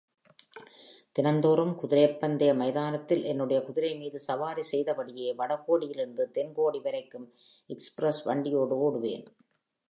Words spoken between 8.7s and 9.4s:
ஒடுவேன்.